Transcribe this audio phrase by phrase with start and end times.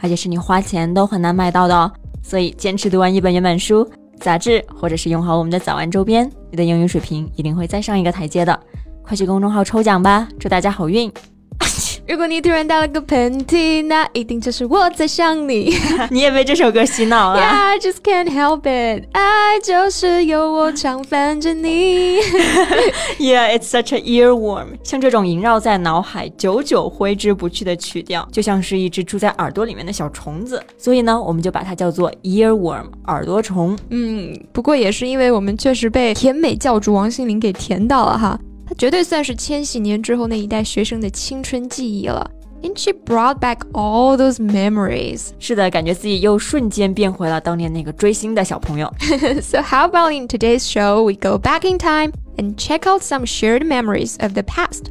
[0.00, 1.90] 而且是你花钱都很难买到的哦。
[2.22, 3.88] 所以坚持读完一本原版书、
[4.20, 8.60] 杂志，或者是用好我们的早安周边，你的英语水平一定会再上一个台阶的。
[9.02, 11.10] 快去公众号抽奖吧，祝大家好运！
[12.08, 15.74] 如果你突然打了个喷嚏，那一定就是我在想你。
[16.10, 17.38] 你也被这首歌洗脑了。
[17.38, 19.04] Yeah, I just can't help it.
[19.12, 22.16] 爱就是由我常烦着你。
[23.20, 24.68] Yeah, it's such a earworm.
[24.82, 30.62] 像这种萦绕在脑海、久久挥之不去的曲调，就像是一只住在耳朵里面的小虫子。
[30.78, 33.78] 所以呢，我们就把它叫做 earworm，耳朵虫。
[33.90, 38.40] 嗯，不过也是因为我们确实被甜美教主王心凌给甜到了哈。
[38.68, 42.30] 它绝对算是千禧年之后那一代学生的青春记忆了。
[42.60, 45.28] And she brought back all those memories.
[45.38, 48.92] 是的，感觉自己又瞬间变回了当年那个追星的小朋友。
[49.40, 53.62] so how about in today's show we go back in time and check out some shared
[53.62, 54.86] memories of the past?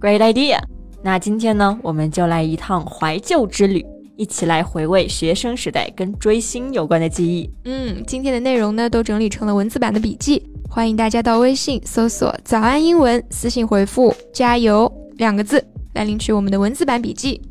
[0.00, 0.60] Great idea.
[1.02, 3.84] 那今天呢，我们就来一趟怀旧之旅，
[4.16, 7.50] 一起来回味学生时代跟追星有关的记忆。
[7.64, 10.42] 嗯，今天的内容呢，都整理成了文字版的笔记。
[10.72, 15.62] 欢迎大家到微信搜索“早安英文”，私信回复“加油”两个字
[15.94, 17.42] 来领取我们的文字版笔记。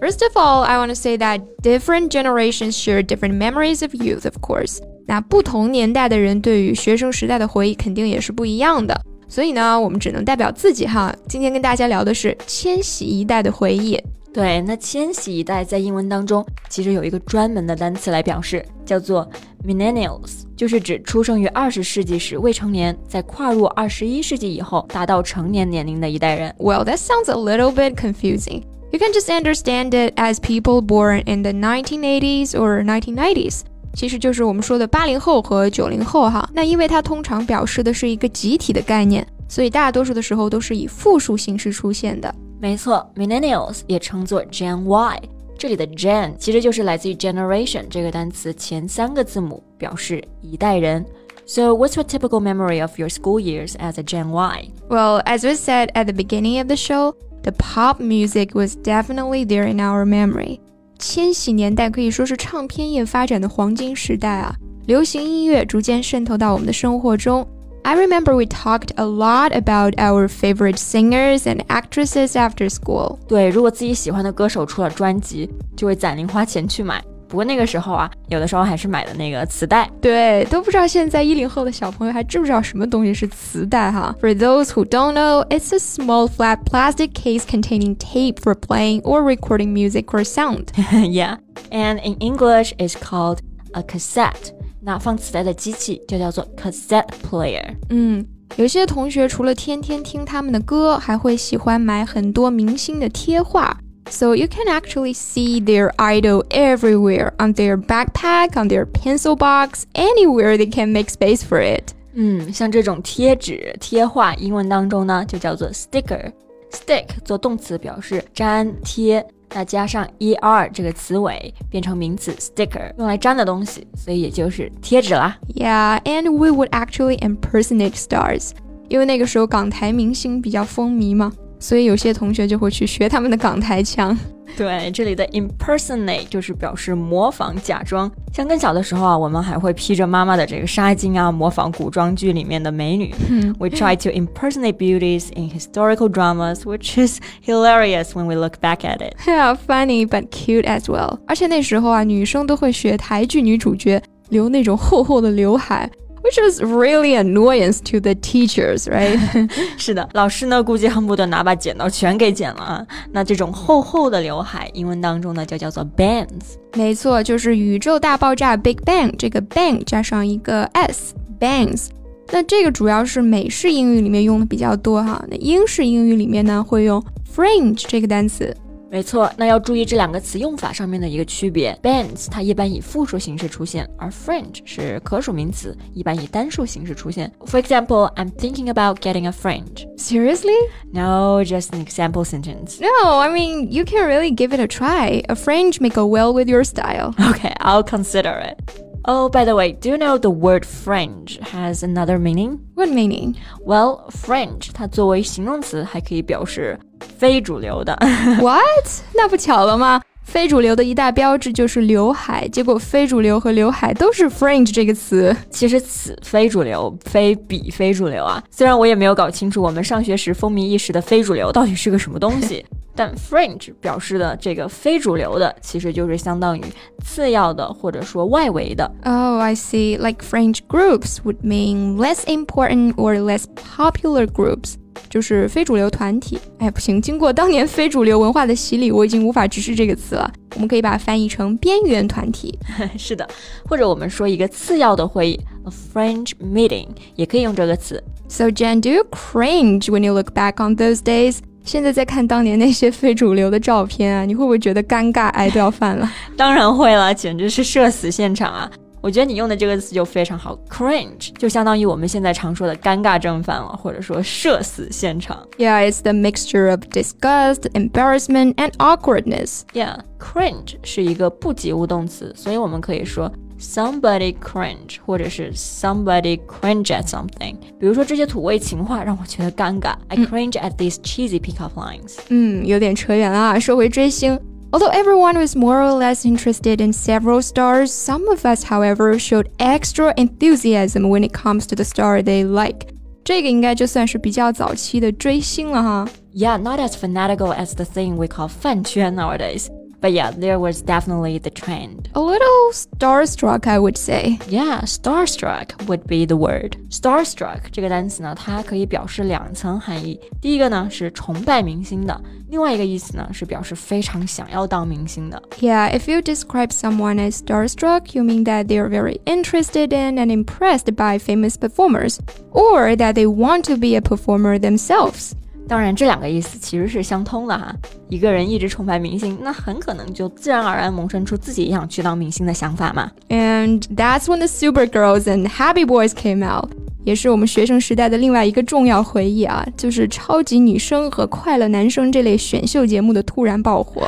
[0.00, 4.24] First of all, I want to say that different generations share different memories of youth,
[4.24, 4.80] of course.
[5.06, 9.00] 那不同年代的人对于学生时代的回忆肯定也是不一样的。
[9.28, 11.14] 所以呢，我们只能代表自己哈。
[11.28, 13.96] 今天跟大家聊的是千禧一代的回忆。
[14.36, 19.26] 对，那千禧一代在英文当中其实有一个专门的单词来表示，叫做
[19.66, 26.54] millennials，就是指出生于二十世纪时未成年，在跨入二十一世纪以后达到成年年龄的一代人。
[26.58, 28.64] Well, that sounds a little bit confusing.
[28.92, 33.60] You can just understand it as people born in the 1980s or 1990s.
[33.94, 36.46] 其实就是我们说的八零后和九零后哈。
[36.52, 42.34] 那因为它通常表示的是一个集体的概念，所以大多数的时候都是以复数形式出现的。
[42.59, 45.21] 没错，millennials 也称作 Gen Y，
[45.57, 51.05] 这里的 Gen 其实就是来自于 generation 这个单词前三个字母，表示一代人。
[51.45, 54.69] So, what's your typical memory of your school years as a Gen Y?
[54.89, 59.45] Well, as we said at the beginning of the show, the pop music was definitely
[59.45, 60.59] there in our memory.
[60.99, 67.45] 千禧年代可以说是唱片业发展的黄金时代啊，流行音乐逐渐渗透到我们的生活中。
[67.85, 73.17] I remember we talked a lot about our favorite singers and actresses after school.
[73.27, 77.03] 对，如果自己喜欢的歌手出了专辑，就会攒零花钱去买。
[77.27, 79.89] 不过那个时候啊，有的时候还是买的那个磁带。
[80.01, 84.13] 对，都不知道现在一零后的小朋友还知不知道什么东西是磁带哈？
[84.21, 89.23] For those who don't know, it's a small flat plastic case containing tape for playing or
[89.23, 90.65] recording music or sound.
[90.91, 91.37] yeah,
[91.71, 93.39] and in English, it's called
[93.73, 94.51] a cassette.
[94.86, 97.74] 那放磁带的机器就叫做 cassette player。
[97.90, 98.24] 嗯，
[98.54, 103.76] 有些同学除了天天听他们的歌，还会喜欢买很多明星的贴画。
[104.08, 110.56] So you can actually see their idol everywhere on their backpack, on their pencil box, anywhere
[110.56, 111.90] they can make space for it.
[112.14, 116.30] 嗯，像这种贴纸、贴画，英文当中呢就叫做 sticker。
[116.70, 119.26] stick 做动词表示粘贴。
[119.54, 125.38] 那加上 er 这个词尾变成名词 sticker，用来粘的东西，所以也就是贴纸啦。
[125.54, 128.50] Yeah, and we would actually impersonate stars，
[128.88, 131.32] 因为那个时候港台明星比较风靡嘛。
[131.58, 134.16] 所以有些同学就会去学他们的港台腔。
[134.56, 138.10] 对，这里的 impersonate 就是表示模仿、假装。
[138.32, 143.12] 像更小的时候啊，我们还会披着妈妈的这个纱巾啊，模仿古装剧里面的美女。
[143.58, 148.98] We try to impersonate beauties in historical dramas, which is hilarious when we look back at
[148.98, 149.14] it.
[149.26, 151.18] Yeah, funny but cute as well.
[151.26, 154.00] 而且那时候啊，女生都会学台剧女主角
[154.30, 155.90] 留那种厚厚的刘海。
[156.26, 159.16] Which was really annoyance to the teachers, right?
[159.78, 162.86] 是的，老师呢估计恨不得拿把剪刀全给剪了啊。
[163.12, 166.56] 那这种厚厚的刘海，英文当中呢就叫做 bangs。
[166.74, 171.88] 没错，就是宇宙大爆炸 Big Bang，这个 bang 加上一个 s，bangs。
[172.32, 175.24] 那这个主要是美式英语里面用的比较多哈。
[175.30, 177.02] 那英式英语里面呢会用
[177.32, 178.54] fringe 这个单词。
[178.95, 181.73] 没错，那要注意这两个词用法上面的一个区别。
[181.81, 187.31] Bands 它一般以复数形式出现，而 fringe 是可数名词，一般以单数形式出现。
[187.45, 189.87] For example, I'm thinking about getting a fringe.
[189.95, 190.57] Seriously?
[190.91, 192.81] No, just an example sentence.
[192.81, 195.23] No, I mean, you can really give it a try.
[195.29, 197.15] A fringe may go well with your style.
[197.29, 198.84] Okay, I'll consider it.
[199.08, 202.58] Oh, by the way, do you know the word fringe has another meaning?
[202.74, 203.36] What meaning?
[203.64, 206.76] Well, fringe 它作为形容词还可以表示
[207.16, 207.96] 非主流的。
[208.42, 208.88] What?
[209.14, 210.02] 那不巧了吗？
[210.24, 215.34] 非主流的一大标志就是刘海，结果非主流和刘海都是 fringe 这个词。
[215.50, 218.42] 其实此非主流，非彼非主流啊。
[218.50, 226.61] 虽然我也没有搞清楚我们上学时风靡一时的非主流到底是个什么东西，但 fringe 表示的这个非主流的，其实就是相当于
[227.03, 228.83] 次要的或者说外围的。
[229.03, 229.97] Oh, I see.
[229.97, 233.45] Like fringe groups would mean less important or less
[233.75, 234.75] popular groups.
[235.09, 236.37] 就是非主流团体。
[236.59, 240.29] 哎，不行，经过当年非主流文化的洗礼，我已经无法直视这个词了。
[240.55, 242.59] 我们可以把它翻译成边缘团体。
[242.97, 243.27] 是的，
[243.67, 248.03] 或者我们说一个次要的会议，a fringe meeting，也可以用这个词。
[248.27, 251.39] So Jen, do you cringe when you look back on those days?
[251.66, 256.08] 现在在看当年那些非主流的照片啊，你会不会觉得尴尬，癌都要犯了？
[256.38, 258.70] 当然会了，简直是社死现场啊！
[259.00, 265.44] 我觉得你用的这个词就非常好，cringe 就相当于我们现在常说的尴尬症犯了，或者说社死现场。
[265.58, 269.62] Yeah, it's the mixture of disgust, embarrassment, and awkwardness.
[269.72, 277.55] Yeah, cringe 是一个不及物动词，所以我们可以说 somebody cringe，或者是 somebody cringe at something。
[277.79, 282.17] 比如说这些土味情话让我觉得尴尬、i cringe at these cheesy pickup lines。
[282.29, 283.59] 嗯，有点扯远了啊。
[283.59, 284.39] 说回追星，
[284.71, 290.13] Although everyone was more or less interested in several stars, some of us, however, showed extra
[290.15, 292.87] enthusiasm when it comes to the star they like.
[293.23, 296.07] 这个应该就算是比较早期的追星了哈。
[296.33, 299.67] Yeah, not as fanatical as the thing we call 饭圈 nowadays.
[300.01, 302.09] But yeah, there was definitely the trend.
[302.15, 304.39] A little starstruck, I would say.
[304.49, 306.75] Yeah, starstruck would be the word.
[306.89, 310.19] Starstruck 这个单词呢，它可以表示两层含义。
[310.41, 312.19] 第一个呢是崇拜明星的，
[312.49, 315.39] 另外一个意思呢是表示非常想要当明星的。
[315.59, 320.15] Yeah, if you describe someone as starstruck, you mean that they are very interested in
[320.15, 322.17] and impressed by famous performers,
[322.51, 325.33] or that they want to be a performer themselves.
[325.68, 327.74] 当然，这两个意思其实是相通的哈。
[328.08, 333.10] 一个人一直崇拜明星，那很可能就自然而然萌生出自己也想去当明星的想法嘛。
[333.28, 336.70] And that's when the Supergirls and Happy Boys came out.
[337.05, 344.07] 也是我们学生时代的另外一个重要回忆啊，就是超级女声和快乐男声这类选秀节目的突然爆火。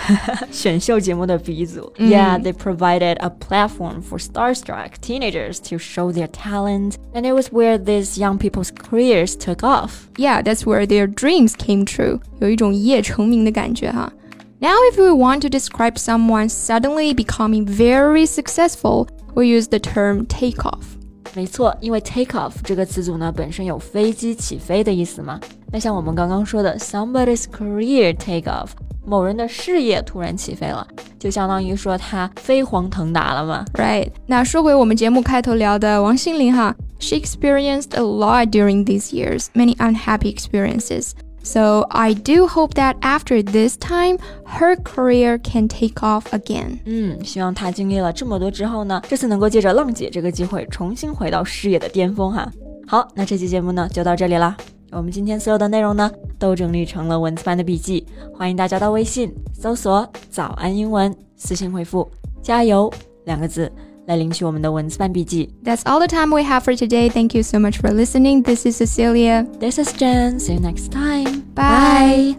[0.51, 1.91] 选秀节目的鼻祖。
[1.97, 7.47] 嗯 Yeah, they provided a platform for starstruck teenagers to show their talent, and it was
[7.47, 10.07] where these young people's careers took off.
[10.17, 12.19] Yeah, that's where their dreams came true.
[12.39, 14.13] 有一种一夜成名的感觉哈。
[14.59, 20.63] Now, if we want to describe someone suddenly becoming very successful, we use the term take
[20.63, 20.95] off.
[21.38, 25.38] 没错，因为 take off 这个词组呢本身有飞机起飞的意思嘛。
[25.70, 28.70] 那像我们刚刚说的 somebody's career take off，
[29.06, 30.84] 某人的事业突然起飞了，
[31.16, 33.64] 就相当于说他飞黄腾达了嘛。
[33.74, 34.10] Right.
[34.26, 41.12] 那说回我们节目开头聊的王心凌哈，She experienced a lot during these years, many unhappy experiences.
[41.42, 46.80] So I do hope that after this time, her career can take off again.
[46.84, 52.50] 嗯，希望她经历了这么多之后呢，这次能够借着浪姐这个机会，重新回到事业的巅峰哈。
[52.86, 54.56] 好，那这期节目呢就到这里啦。
[54.90, 62.10] 我们今天所有的内容呢都整理成了文字版的笔记，欢迎大家到微信搜索“早安英文”，私信回复
[62.42, 62.92] “加油”
[63.24, 63.70] 两个字
[64.07, 65.49] 来领取我们的文字版笔记。
[65.63, 67.09] That's all the time we have for today.
[67.09, 68.43] Thank you so much for listening.
[68.43, 69.45] This is Cecilia.
[69.59, 70.39] This is Jen.
[70.39, 71.43] See you next time.
[71.55, 72.37] Bye.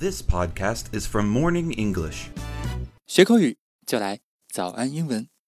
[0.00, 2.30] This podcast is from Morning English.
[3.06, 5.28] 学口语就来早安英文。